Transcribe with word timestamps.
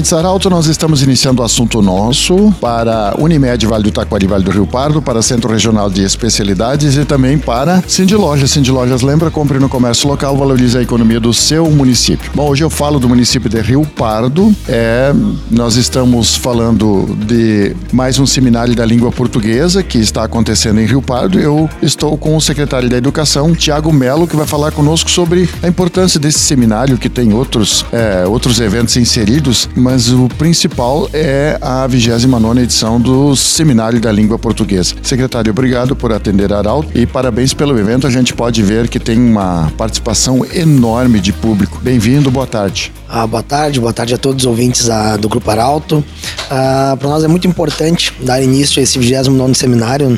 Olá, 0.00 0.02
ouvintes 0.02 0.12
Arauto, 0.14 0.48
nós 0.48 0.66
estamos 0.66 1.02
iniciando 1.02 1.42
o 1.42 1.44
assunto 1.44 1.82
nosso 1.82 2.54
para 2.58 3.14
Unimed 3.18 3.66
Vale 3.66 3.84
do 3.84 3.90
Taquari, 3.90 4.26
Vale 4.26 4.42
do 4.42 4.50
Rio 4.50 4.66
Pardo, 4.66 5.02
para 5.02 5.20
Centro 5.20 5.52
Regional 5.52 5.90
de 5.90 6.02
Especialidades 6.02 6.96
e 6.96 7.04
também 7.04 7.36
para 7.36 7.82
Cindy 7.86 8.14
Lojas. 8.14 8.50
Cindy 8.50 8.70
Lojas, 8.70 9.02
lembra, 9.02 9.30
compre 9.30 9.58
no 9.58 9.68
comércio 9.68 10.08
local, 10.08 10.36
valorize 10.38 10.78
a 10.78 10.80
economia 10.80 11.20
do 11.20 11.34
seu 11.34 11.70
município. 11.70 12.30
Bom, 12.34 12.48
hoje 12.48 12.64
eu 12.64 12.70
falo 12.70 12.98
do 12.98 13.08
município 13.08 13.50
de 13.50 13.60
Rio 13.60 13.84
Pardo. 13.84 14.54
É, 14.66 15.12
nós 15.50 15.76
estamos 15.76 16.34
falando 16.34 17.14
de 17.26 17.76
mais 17.92 18.18
um 18.18 18.24
seminário 18.24 18.74
da 18.74 18.86
língua 18.86 19.12
portuguesa 19.12 19.82
que 19.82 19.98
está 19.98 20.24
acontecendo 20.24 20.80
em 20.80 20.86
Rio 20.86 21.02
Pardo. 21.02 21.38
Eu 21.38 21.68
estou 21.82 22.16
com 22.16 22.36
o 22.36 22.40
secretário 22.40 22.88
da 22.88 22.96
Educação, 22.96 23.54
Tiago 23.54 23.92
Melo, 23.92 24.26
que 24.26 24.36
vai 24.36 24.46
falar 24.46 24.70
conosco 24.70 25.10
sobre 25.10 25.48
a 25.62 25.68
importância 25.68 26.18
desse 26.18 26.38
seminário, 26.38 26.96
que 26.96 27.10
tem 27.10 27.34
outros, 27.34 27.84
é, 27.92 28.24
outros 28.26 28.60
eventos 28.60 28.96
inseridos 28.96 29.68
mas 29.80 29.89
o 29.90 30.28
principal 30.28 31.10
é 31.12 31.58
a 31.60 31.84
29 31.84 32.60
edição 32.60 33.00
do 33.00 33.34
Seminário 33.34 34.00
da 34.00 34.12
Língua 34.12 34.38
Portuguesa. 34.38 34.94
Secretário, 35.02 35.50
obrigado 35.50 35.96
por 35.96 36.12
atender 36.12 36.52
a 36.52 36.58
Arauto 36.58 36.88
e 36.94 37.04
parabéns 37.06 37.52
pelo 37.52 37.76
evento. 37.76 38.06
A 38.06 38.10
gente 38.10 38.32
pode 38.32 38.62
ver 38.62 38.88
que 38.88 39.00
tem 39.00 39.18
uma 39.18 39.68
participação 39.76 40.46
enorme 40.54 41.18
de 41.18 41.32
público. 41.32 41.80
Bem-vindo, 41.82 42.30
boa 42.30 42.46
tarde. 42.46 42.92
Ah, 43.12 43.26
boa 43.26 43.42
tarde, 43.42 43.80
boa 43.80 43.92
tarde 43.92 44.14
a 44.14 44.18
todos 44.18 44.44
os 44.44 44.46
ouvintes 44.46 44.88
ah, 44.88 45.16
do 45.16 45.28
Grupo 45.28 45.50
Arauto. 45.50 46.04
Ah, 46.48 46.96
Para 46.96 47.08
nós 47.08 47.24
é 47.24 47.26
muito 47.26 47.44
importante 47.48 48.14
dar 48.20 48.40
início 48.40 48.78
a 48.78 48.84
esse 48.84 48.96
29 49.00 49.52
seminário 49.56 50.16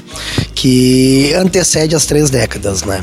que 0.54 1.32
antecede 1.32 1.96
as 1.96 2.04
três 2.04 2.28
décadas, 2.28 2.82
né? 2.82 3.02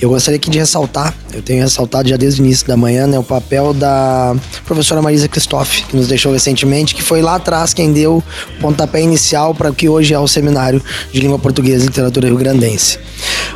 Eu 0.00 0.08
gostaria 0.08 0.38
aqui 0.38 0.48
de 0.48 0.58
ressaltar, 0.58 1.14
eu 1.34 1.42
tenho 1.42 1.62
ressaltado 1.62 2.08
já 2.08 2.16
desde 2.16 2.40
o 2.40 2.44
início 2.44 2.66
da 2.66 2.74
manhã, 2.74 3.06
né, 3.06 3.18
o 3.18 3.22
papel 3.22 3.74
da 3.74 4.34
professora 4.64 5.02
Marisa 5.02 5.28
Christoff, 5.28 5.84
que 5.84 5.94
nos 5.94 6.08
deixou 6.08 6.32
recentemente, 6.32 6.94
que 6.94 7.02
foi 7.02 7.20
lá 7.20 7.34
atrás 7.34 7.74
quem 7.74 7.92
deu 7.92 8.18
o 8.56 8.60
pontapé 8.62 9.02
inicial 9.02 9.54
para 9.54 9.70
o 9.70 9.74
que 9.74 9.90
hoje 9.90 10.14
é 10.14 10.18
o 10.18 10.26
Seminário 10.26 10.82
de 11.12 11.20
Língua 11.20 11.38
Portuguesa 11.38 11.84
e 11.84 11.88
Literatura 11.88 12.28
Rio-Grandense. 12.28 12.98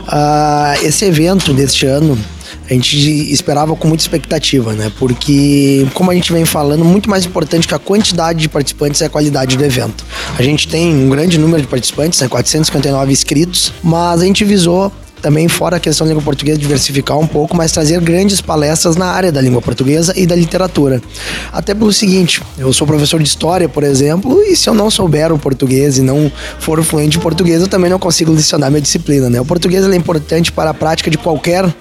Ah, 0.06 0.74
esse 0.82 1.06
evento 1.06 1.54
deste 1.54 1.86
ano 1.86 2.18
a 2.72 2.74
gente 2.74 2.96
esperava 3.30 3.76
com 3.76 3.86
muita 3.86 4.02
expectativa, 4.02 4.72
né? 4.72 4.90
Porque, 4.98 5.86
como 5.92 6.10
a 6.10 6.14
gente 6.14 6.32
vem 6.32 6.46
falando, 6.46 6.82
muito 6.84 7.08
mais 7.08 7.26
importante 7.26 7.68
que 7.68 7.74
a 7.74 7.78
quantidade 7.78 8.40
de 8.40 8.48
participantes 8.48 9.02
é 9.02 9.06
a 9.06 9.10
qualidade 9.10 9.58
do 9.58 9.64
evento. 9.64 10.04
A 10.38 10.42
gente 10.42 10.66
tem 10.66 10.94
um 10.94 11.10
grande 11.10 11.36
número 11.38 11.60
de 11.60 11.68
participantes, 11.68 12.18
né? 12.20 12.28
459 12.28 13.12
inscritos, 13.12 13.72
mas 13.82 14.22
a 14.22 14.24
gente 14.24 14.42
visou 14.42 14.90
também 15.22 15.48
fora 15.48 15.76
a 15.76 15.80
questão 15.80 16.04
da 16.04 16.10
língua 16.10 16.24
portuguesa, 16.24 16.58
diversificar 16.58 17.16
um 17.16 17.26
pouco, 17.26 17.56
mas 17.56 17.70
trazer 17.70 18.00
grandes 18.00 18.40
palestras 18.40 18.96
na 18.96 19.06
área 19.06 19.30
da 19.30 19.40
língua 19.40 19.62
portuguesa 19.62 20.12
e 20.16 20.26
da 20.26 20.34
literatura. 20.34 21.00
Até 21.52 21.72
pelo 21.72 21.92
seguinte, 21.92 22.42
eu 22.58 22.72
sou 22.72 22.86
professor 22.86 23.22
de 23.22 23.28
história, 23.28 23.68
por 23.68 23.84
exemplo, 23.84 24.42
e 24.42 24.56
se 24.56 24.68
eu 24.68 24.74
não 24.74 24.90
souber 24.90 25.32
o 25.32 25.38
português 25.38 25.96
e 25.96 26.02
não 26.02 26.30
for 26.58 26.82
fluente 26.82 27.18
em 27.18 27.20
português, 27.20 27.62
eu 27.62 27.68
também 27.68 27.88
não 27.88 27.98
consigo 27.98 28.32
lecionar 28.32 28.70
minha 28.70 28.80
disciplina, 28.82 29.30
né? 29.30 29.40
O 29.40 29.44
português 29.44 29.86
é 29.86 29.94
importante 29.94 30.50
para 30.50 30.70
a 30.70 30.74
prática 30.74 31.10
de 31.10 31.16
qualquer 31.16 31.72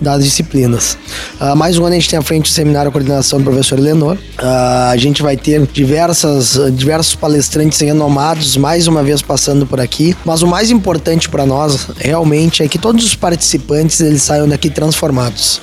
das 0.00 0.22
disciplinas. 0.22 0.98
Uh, 1.40 1.56
mais 1.56 1.78
um 1.78 1.84
ano 1.84 1.94
a 1.94 1.98
gente 1.98 2.10
tem 2.10 2.18
à 2.18 2.22
frente 2.22 2.50
o 2.50 2.52
seminário 2.52 2.92
Coordenação 2.92 3.38
do 3.38 3.44
professor 3.44 3.78
Eleanor. 3.78 4.16
Uh, 4.16 4.90
a 4.90 4.96
gente 4.96 5.22
vai 5.22 5.36
ter 5.36 5.66
diversas, 5.72 6.58
diversos 6.74 7.14
palestrantes 7.14 7.80
renomados, 7.80 8.56
mais 8.56 8.86
uma 8.86 9.02
vez 9.02 9.22
passando 9.22 9.66
por 9.66 9.80
aqui, 9.80 10.14
mas 10.24 10.42
o 10.42 10.46
mais 10.46 10.70
importante 10.70 11.28
para 11.28 11.46
nós 11.46 11.88
realmente 11.96 12.62
é 12.62 12.68
que 12.68 12.78
os 12.98 13.14
participantes 13.14 14.00
eles 14.00 14.22
saiam 14.22 14.48
daqui 14.48 14.70
transformados 14.70 15.60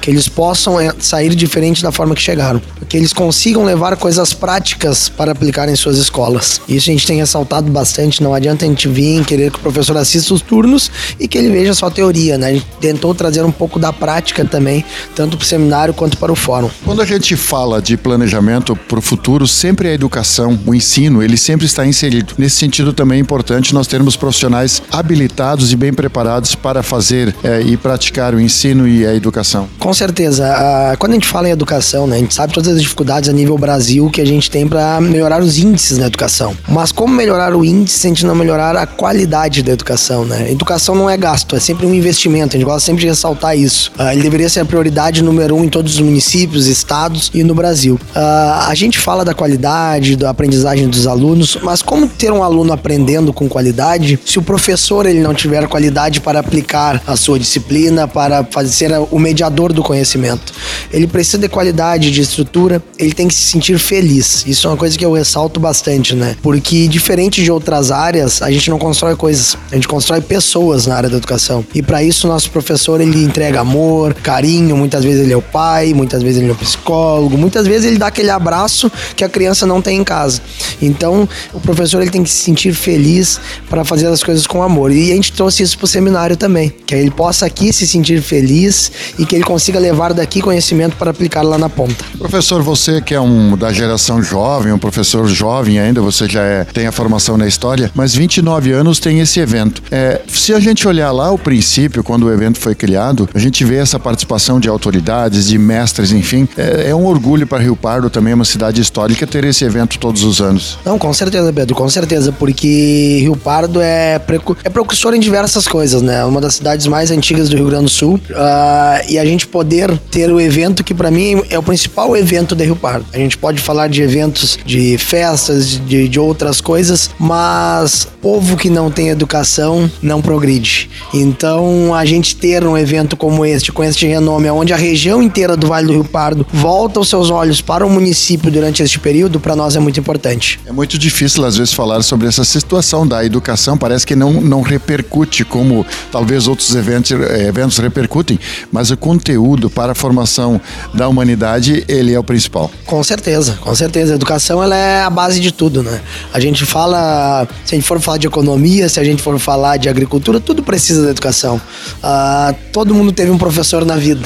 que 0.00 0.10
eles 0.10 0.28
possam 0.28 0.80
é, 0.80 0.92
sair 0.98 1.34
diferente 1.34 1.82
da 1.82 1.92
forma 1.92 2.14
que 2.14 2.22
chegaram, 2.22 2.60
que 2.88 2.96
eles 2.96 3.12
consigam 3.12 3.64
levar 3.64 3.96
coisas 3.96 4.32
práticas 4.32 5.08
para 5.08 5.32
aplicar 5.32 5.68
em 5.68 5.76
suas 5.76 5.98
escolas. 5.98 6.60
Isso 6.68 6.90
a 6.90 6.92
gente 6.92 7.06
tem 7.06 7.18
ressaltado 7.18 7.70
bastante, 7.70 8.22
não 8.22 8.34
adianta 8.34 8.64
a 8.64 8.68
gente 8.68 8.88
vir 8.88 9.24
querer 9.24 9.50
que 9.50 9.58
o 9.58 9.60
professor 9.60 9.96
assista 9.96 10.32
os 10.34 10.40
turnos 10.40 10.90
e 11.18 11.26
que 11.26 11.36
ele 11.36 11.50
veja 11.50 11.74
só 11.74 11.90
teoria, 11.90 12.38
né? 12.38 12.48
A 12.48 12.52
gente 12.52 12.66
tentou 12.80 13.14
trazer 13.14 13.44
um 13.44 13.50
pouco 13.50 13.78
da 13.78 13.92
prática 13.92 14.44
também, 14.44 14.84
tanto 15.14 15.36
para 15.36 15.44
o 15.44 15.46
seminário 15.46 15.94
quanto 15.94 16.16
para 16.16 16.32
o 16.32 16.36
fórum. 16.36 16.70
Quando 16.84 17.02
a 17.02 17.06
gente 17.06 17.36
fala 17.36 17.80
de 17.82 17.96
planejamento 17.96 18.76
para 18.76 18.98
o 18.98 19.02
futuro, 19.02 19.46
sempre 19.46 19.88
a 19.88 19.92
educação, 19.92 20.58
o 20.66 20.74
ensino, 20.74 21.22
ele 21.22 21.36
sempre 21.36 21.66
está 21.66 21.86
inserido. 21.86 22.34
Nesse 22.38 22.56
sentido 22.56 22.92
também 22.92 23.18
é 23.18 23.20
importante 23.20 23.74
nós 23.74 23.86
termos 23.86 24.16
profissionais 24.16 24.82
habilitados 24.90 25.72
e 25.72 25.76
bem 25.76 25.92
preparados 25.92 26.54
para 26.54 26.82
fazer 26.82 27.34
é, 27.42 27.60
e 27.60 27.76
praticar 27.76 28.34
o 28.34 28.40
ensino 28.40 28.86
e 28.86 29.06
a 29.06 29.14
educação 29.14 29.57
educação? 29.58 29.68
Com 29.78 29.94
certeza. 29.94 30.96
Quando 30.98 31.12
a 31.12 31.14
gente 31.14 31.26
fala 31.26 31.48
em 31.48 31.52
educação, 31.52 32.06
né, 32.06 32.16
a 32.16 32.18
gente 32.18 32.34
sabe 32.34 32.52
todas 32.52 32.74
as 32.74 32.80
dificuldades 32.80 33.28
a 33.28 33.32
nível 33.32 33.56
Brasil 33.58 34.08
que 34.10 34.20
a 34.20 34.26
gente 34.26 34.50
tem 34.50 34.68
para 34.68 35.00
melhorar 35.00 35.42
os 35.42 35.58
índices 35.58 35.98
na 35.98 36.06
educação. 36.06 36.56
Mas 36.68 36.92
como 36.92 37.14
melhorar 37.14 37.54
o 37.54 37.64
índice 37.64 37.98
se 37.98 38.06
a 38.06 38.10
gente 38.10 38.26
não 38.26 38.34
melhorar 38.34 38.76
a 38.76 38.86
qualidade 38.86 39.62
da 39.62 39.72
educação, 39.72 40.24
né? 40.24 40.50
Educação 40.50 40.94
não 40.94 41.08
é 41.08 41.16
gasto, 41.16 41.56
é 41.56 41.60
sempre 41.60 41.86
um 41.86 41.94
investimento. 41.94 42.56
A 42.56 42.58
gente 42.58 42.66
gosta 42.66 42.80
sempre 42.80 43.00
de 43.00 43.08
ressaltar 43.08 43.56
isso. 43.56 43.90
Uh, 43.98 44.12
ele 44.12 44.22
deveria 44.22 44.48
ser 44.48 44.60
a 44.60 44.64
prioridade 44.64 45.22
número 45.22 45.56
um 45.56 45.64
em 45.64 45.68
todos 45.68 45.94
os 45.94 46.00
municípios, 46.00 46.66
estados 46.66 47.30
e 47.34 47.42
no 47.42 47.54
Brasil. 47.54 47.94
Uh, 48.14 48.68
a 48.68 48.74
gente 48.74 48.98
fala 48.98 49.24
da 49.24 49.34
qualidade, 49.34 50.16
da 50.16 50.30
aprendizagem 50.30 50.88
dos 50.88 51.06
alunos, 51.06 51.58
mas 51.62 51.82
como 51.82 52.08
ter 52.08 52.32
um 52.32 52.42
aluno 52.42 52.72
aprendendo 52.72 53.32
com 53.32 53.48
qualidade 53.48 54.18
se 54.24 54.38
o 54.38 54.42
professor 54.42 55.06
ele 55.06 55.20
não 55.20 55.34
tiver 55.34 55.66
qualidade 55.66 56.20
para 56.20 56.40
aplicar 56.40 57.02
a 57.06 57.16
sua 57.16 57.38
disciplina, 57.38 58.06
para 58.06 58.44
fazer 58.44 58.92
o 59.10 59.18
mediador 59.18 59.47
mediador 59.48 59.72
do 59.72 59.82
conhecimento. 59.82 60.52
Ele 60.92 61.06
precisa 61.06 61.38
de 61.38 61.48
qualidade, 61.48 62.10
de 62.10 62.20
estrutura, 62.20 62.82
ele 62.98 63.12
tem 63.12 63.26
que 63.26 63.34
se 63.34 63.42
sentir 63.42 63.78
feliz. 63.78 64.44
Isso 64.46 64.66
é 64.66 64.70
uma 64.70 64.76
coisa 64.76 64.96
que 64.96 65.04
eu 65.04 65.12
ressalto 65.12 65.58
bastante, 65.58 66.14
né? 66.14 66.36
Porque 66.42 66.86
diferente 66.86 67.42
de 67.42 67.50
outras 67.50 67.90
áreas, 67.90 68.42
a 68.42 68.50
gente 68.50 68.70
não 68.70 68.78
constrói 68.78 69.16
coisas, 69.16 69.56
a 69.70 69.74
gente 69.74 69.88
constrói 69.88 70.20
pessoas 70.20 70.86
na 70.86 70.94
área 70.96 71.08
da 71.08 71.16
educação. 71.16 71.64
E 71.74 71.82
para 71.82 72.02
isso 72.02 72.26
o 72.26 72.30
nosso 72.30 72.50
professor 72.50 73.00
ele 73.00 73.24
entrega 73.24 73.60
amor, 73.60 74.14
carinho, 74.14 74.76
muitas 74.76 75.02
vezes 75.04 75.22
ele 75.22 75.32
é 75.32 75.36
o 75.36 75.42
pai, 75.42 75.92
muitas 75.94 76.22
vezes 76.22 76.40
ele 76.40 76.50
é 76.50 76.52
o 76.52 76.56
psicólogo, 76.56 77.36
muitas 77.36 77.66
vezes 77.66 77.86
ele 77.86 77.98
dá 77.98 78.08
aquele 78.08 78.30
abraço 78.30 78.90
que 79.16 79.24
a 79.24 79.28
criança 79.28 79.66
não 79.66 79.80
tem 79.80 79.98
em 79.98 80.04
casa. 80.04 80.40
Então, 80.80 81.28
o 81.52 81.60
professor 81.60 82.00
ele 82.00 82.10
tem 82.10 82.22
que 82.22 82.30
se 82.30 82.38
sentir 82.38 82.72
feliz 82.72 83.40
para 83.68 83.84
fazer 83.84 84.06
as 84.06 84.22
coisas 84.22 84.46
com 84.46 84.62
amor. 84.62 84.92
E 84.92 85.10
a 85.10 85.14
gente 85.14 85.32
trouxe 85.32 85.62
isso 85.62 85.78
pro 85.78 85.86
seminário 85.86 86.36
também, 86.36 86.72
que 86.86 86.94
ele 86.94 87.10
possa 87.10 87.46
aqui 87.46 87.72
se 87.72 87.86
sentir 87.86 88.20
feliz 88.22 88.90
e 89.18 89.24
que 89.24 89.37
ele 89.38 89.44
consiga 89.44 89.78
levar 89.78 90.12
daqui 90.12 90.40
conhecimento 90.40 90.96
para 90.96 91.10
aplicar 91.10 91.42
lá 91.42 91.56
na 91.56 91.68
ponta. 91.68 92.04
Professor, 92.18 92.62
você 92.62 93.00
que 93.00 93.14
é 93.14 93.20
um 93.20 93.56
da 93.56 93.72
geração 93.72 94.22
jovem, 94.22 94.72
um 94.72 94.78
professor 94.78 95.26
jovem 95.28 95.78
ainda, 95.78 96.00
você 96.00 96.28
já 96.28 96.42
é, 96.42 96.64
tem 96.64 96.86
a 96.86 96.92
formação 96.92 97.36
na 97.36 97.46
história, 97.46 97.90
mas 97.94 98.14
29 98.14 98.72
anos 98.72 98.98
tem 98.98 99.20
esse 99.20 99.38
evento. 99.40 99.82
É, 99.90 100.20
se 100.28 100.52
a 100.52 100.60
gente 100.60 100.86
olhar 100.86 101.10
lá 101.12 101.30
o 101.30 101.38
princípio, 101.38 102.02
quando 102.02 102.24
o 102.24 102.32
evento 102.32 102.58
foi 102.58 102.74
criado, 102.74 103.28
a 103.32 103.38
gente 103.38 103.64
vê 103.64 103.76
essa 103.76 103.98
participação 103.98 104.58
de 104.58 104.68
autoridades, 104.68 105.46
de 105.46 105.58
mestres, 105.58 106.10
enfim. 106.10 106.48
É, 106.56 106.90
é 106.90 106.94
um 106.94 107.06
orgulho 107.06 107.46
para 107.46 107.58
Rio 107.58 107.76
Pardo 107.76 108.10
também, 108.10 108.34
uma 108.34 108.44
cidade 108.44 108.80
histórica, 108.80 109.26
ter 109.26 109.44
esse 109.44 109.64
evento 109.64 109.98
todos 109.98 110.24
os 110.24 110.40
anos. 110.40 110.78
Não, 110.84 110.98
com 110.98 111.12
certeza, 111.12 111.52
Pedro, 111.52 111.74
com 111.74 111.88
certeza, 111.88 112.32
porque 112.32 113.18
Rio 113.20 113.36
Pardo 113.36 113.80
é, 113.80 114.20
é 114.64 114.70
precursor 114.70 115.14
em 115.14 115.20
diversas 115.20 115.68
coisas, 115.68 116.02
né? 116.02 116.24
Uma 116.24 116.40
das 116.40 116.56
cidades 116.56 116.86
mais 116.86 117.10
antigas 117.10 117.48
do 117.48 117.56
Rio 117.56 117.66
Grande 117.66 117.84
do 117.84 117.90
Sul. 117.90 118.14
Uh, 118.30 119.08
e 119.08 119.18
a 119.18 119.24
gente 119.28 119.46
poder 119.46 119.96
ter 120.10 120.30
o 120.30 120.40
evento 120.40 120.82
que 120.82 120.94
para 120.94 121.10
mim 121.10 121.42
é 121.50 121.58
o 121.58 121.62
principal 121.62 122.16
evento 122.16 122.54
de 122.54 122.64
Rio 122.64 122.76
Pardo. 122.76 123.06
A 123.12 123.18
gente 123.18 123.36
pode 123.36 123.60
falar 123.60 123.88
de 123.88 124.02
eventos 124.02 124.58
de 124.64 124.96
festas, 124.98 125.80
de, 125.86 126.08
de 126.08 126.20
outras 126.20 126.60
coisas, 126.60 127.10
mas 127.18 128.08
povo 128.20 128.56
que 128.56 128.68
não 128.68 128.90
tem 128.90 129.08
educação 129.08 129.90
não 130.02 130.20
progride. 130.20 130.90
Então 131.12 131.94
a 131.94 132.04
gente 132.04 132.36
ter 132.36 132.64
um 132.64 132.76
evento 132.76 133.16
como 133.16 133.44
este, 133.44 133.72
com 133.72 133.82
este 133.82 134.06
renome, 134.06 134.50
onde 134.50 134.72
a 134.72 134.76
região 134.76 135.22
inteira 135.22 135.56
do 135.56 135.68
Vale 135.68 135.86
do 135.86 135.92
Rio 135.92 136.04
Pardo 136.04 136.46
volta 136.52 137.00
os 137.00 137.08
seus 137.08 137.30
olhos 137.30 137.60
para 137.60 137.86
o 137.86 137.90
município 137.90 138.50
durante 138.50 138.82
este 138.82 138.98
período, 138.98 139.40
para 139.40 139.54
nós 139.54 139.76
é 139.76 139.78
muito 139.78 140.00
importante. 140.00 140.60
É 140.66 140.72
muito 140.72 140.98
difícil 140.98 141.44
às 141.44 141.56
vezes 141.56 141.72
falar 141.72 142.02
sobre 142.02 142.26
essa 142.26 142.44
situação 142.44 143.06
da 143.06 143.24
educação, 143.24 143.76
parece 143.76 144.06
que 144.06 144.16
não, 144.16 144.40
não 144.40 144.62
repercute 144.62 145.44
como 145.44 145.86
talvez 146.10 146.46
outros 146.46 146.74
eventos, 146.74 147.12
eh, 147.12 147.46
eventos 147.46 147.78
repercutem, 147.78 148.38
mas 148.72 148.92
quando 148.98 149.17
conteúdo 149.18 149.68
para 149.68 149.92
a 149.92 149.94
formação 149.94 150.60
da 150.94 151.08
humanidade, 151.08 151.84
ele 151.88 152.14
é 152.14 152.18
o 152.18 152.22
principal. 152.22 152.70
Com 152.86 153.02
certeza, 153.02 153.58
com 153.60 153.74
certeza. 153.74 154.12
A 154.12 154.16
educação 154.16 154.62
ela 154.62 154.76
é 154.76 155.02
a 155.02 155.10
base 155.10 155.40
de 155.40 155.50
tudo, 155.50 155.82
né? 155.82 156.00
A 156.32 156.38
gente 156.38 156.64
fala, 156.64 157.46
se 157.64 157.74
a 157.74 157.78
gente 157.78 157.86
for 157.86 158.00
falar 158.00 158.18
de 158.18 158.28
economia, 158.28 158.88
se 158.88 159.00
a 159.00 159.04
gente 159.04 159.20
for 159.20 159.36
falar 159.38 159.76
de 159.76 159.88
agricultura, 159.88 160.38
tudo 160.38 160.62
precisa 160.62 161.04
da 161.04 161.10
educação. 161.10 161.60
Uh, 162.02 162.54
todo 162.72 162.94
mundo 162.94 163.10
teve 163.10 163.30
um 163.30 163.38
professor 163.38 163.84
na 163.84 163.96
vida 163.96 164.22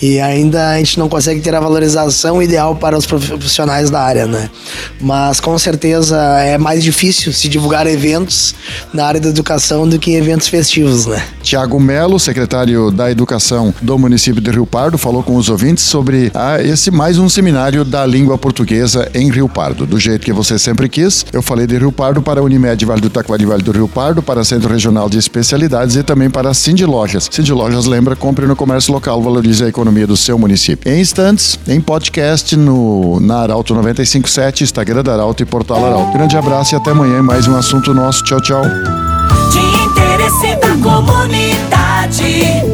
e 0.00 0.20
ainda 0.20 0.70
a 0.70 0.78
gente 0.78 0.98
não 0.98 1.08
consegue 1.08 1.40
ter 1.40 1.54
a 1.54 1.60
valorização 1.60 2.42
ideal 2.42 2.76
para 2.76 2.98
os 2.98 3.06
profissionais 3.06 3.88
da 3.88 4.02
área, 4.02 4.26
né? 4.26 4.50
Mas 5.00 5.40
com 5.40 5.58
certeza 5.58 6.18
é 6.40 6.58
mais 6.58 6.84
difícil 6.84 7.32
se 7.32 7.48
divulgar 7.48 7.86
eventos 7.86 8.54
na 8.92 9.06
área 9.06 9.20
da 9.20 9.30
educação 9.30 9.88
do 9.88 9.98
que 9.98 10.14
eventos 10.14 10.48
festivos, 10.48 11.06
né? 11.06 11.22
Tiago 11.42 11.80
Melo, 11.80 12.20
secretário 12.20 12.90
da 12.90 13.10
Educação 13.10 13.72
do 13.80 13.98
município 13.98 14.23
de 14.32 14.50
Rio 14.50 14.64
Pardo, 14.64 14.96
falou 14.96 15.22
com 15.22 15.36
os 15.36 15.48
ouvintes 15.48 15.84
sobre 15.84 16.30
ah, 16.34 16.60
esse 16.62 16.90
mais 16.90 17.18
um 17.18 17.28
seminário 17.28 17.84
da 17.84 18.06
língua 18.06 18.38
portuguesa 18.38 19.10
em 19.12 19.30
Rio 19.30 19.48
Pardo. 19.48 19.86
Do 19.86 19.98
jeito 19.98 20.24
que 20.24 20.32
você 20.32 20.58
sempre 20.58 20.88
quis, 20.88 21.26
eu 21.32 21.42
falei 21.42 21.66
de 21.66 21.76
Rio 21.76 21.92
Pardo 21.92 22.22
para 22.22 22.42
Unimed 22.42 22.84
Vale 22.86 23.00
do 23.00 23.10
Taquari 23.10 23.44
Vale 23.44 23.62
do 23.62 23.72
Rio 23.72 23.86
Pardo, 23.86 24.22
para 24.22 24.42
Centro 24.42 24.70
Regional 24.70 25.10
de 25.10 25.18
Especialidades 25.18 25.96
e 25.96 26.02
também 26.02 26.30
para 26.30 26.54
Cindy 26.54 26.86
Lojas. 26.86 27.28
Cindy 27.30 27.52
Lojas 27.52 27.84
lembra, 27.84 28.16
compre 28.16 28.46
no 28.46 28.56
comércio 28.56 28.92
local, 28.92 29.22
valorize 29.22 29.62
a 29.62 29.68
economia 29.68 30.06
do 30.06 30.16
seu 30.16 30.38
município. 30.38 30.90
Em 30.90 31.00
instantes, 31.00 31.58
em 31.68 31.80
podcast 31.80 32.56
no, 32.56 33.20
na 33.20 33.40
Arauto 33.40 33.74
957, 33.74 34.64
Instagram 34.64 35.02
da 35.02 35.12
Arauto 35.12 35.42
e 35.42 35.46
Portal 35.46 35.84
Arauto. 35.84 36.12
Grande 36.12 36.36
abraço 36.36 36.74
e 36.74 36.76
até 36.76 36.92
amanhã 36.92 37.18
em 37.18 37.22
mais 37.22 37.46
um 37.46 37.54
assunto 37.56 37.92
nosso. 37.92 38.24
Tchau, 38.24 38.40
tchau. 38.40 38.62
De 39.52 39.58
interesse 39.84 40.56
da 40.56 40.74
comunidade, 40.82 42.73